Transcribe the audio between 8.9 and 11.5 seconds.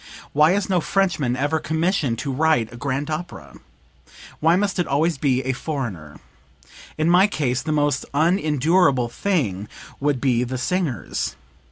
thing would be the singers.